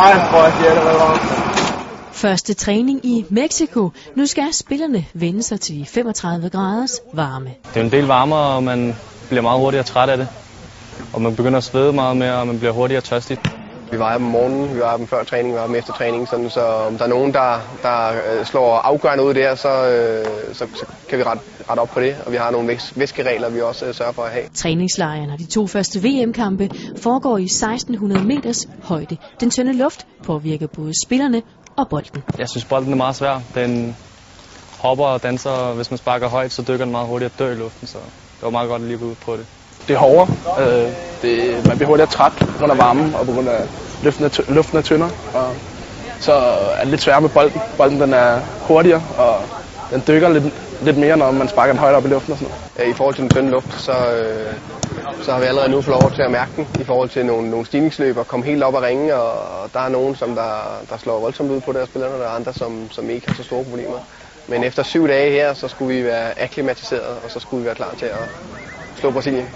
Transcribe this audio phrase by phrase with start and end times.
[0.00, 1.20] Ej, hvor de allerede varme.
[2.12, 3.90] Første træning i Mexico.
[4.16, 7.50] Nu skal spillerne vende sig til 35 graders varme.
[7.74, 8.96] Det er en del varmere, og man
[9.28, 10.28] bliver meget hurtigere træt af det.
[11.12, 13.38] Og man begynder at svede meget mere, og man bliver hurtigere tørstig.
[13.92, 16.28] Vi vejer dem om morgenen, vi vejer dem før træning, vi vejer dem efter træning,
[16.28, 20.54] sådan, så om der er nogen, der, der øh, slår afgørende ud der, så, øh,
[20.54, 23.48] så, så kan vi rette, rette op på det, og vi har nogle væs- væskeregler,
[23.50, 24.44] vi også øh, sørger for at have.
[24.54, 29.16] Træningslejren og de to første VM-kampe foregår i 1600 meters højde.
[29.40, 31.42] Den tynde luft påvirker både spillerne
[31.76, 32.22] og bolden.
[32.38, 33.40] Jeg synes, bolden er meget svær.
[33.54, 33.96] Den
[34.78, 37.50] hopper og danser, og hvis man sparker højt, så dykker den meget hurtigt og dør
[37.52, 39.46] i luften, så det var meget godt at lige ud på det.
[39.88, 40.28] Det er hårdere.
[40.60, 43.66] Øh, det, man bliver hurtigere træt på grund af varmen og på grund af
[44.02, 45.10] luften er, luften er tyndere.
[45.32, 45.56] Og
[46.18, 47.60] så er det lidt sværere med bolden.
[47.76, 49.42] Bolden den er hurtigere, og
[49.90, 50.44] den dykker lidt,
[50.82, 52.86] lidt mere, når man sparker den højt op i luften og sådan noget.
[52.86, 54.54] Øh, I forhold til den tynde luft, så, øh,
[55.22, 57.50] så har vi allerede nu fået lov til at mærke den i forhold til nogle,
[57.50, 60.82] nogle stigningsløb og komme helt op og ringe, og, og der er nogen, som der,
[60.90, 63.34] der slår voldsomt ud på deres spillerne, og der er andre, som, som ikke har
[63.34, 63.98] så store problemer.
[64.46, 67.74] Men efter syv dage her, så skulle vi være akklimatiseret, og så skulle vi være
[67.74, 68.28] klar til at
[68.96, 69.48] slå Brasilien.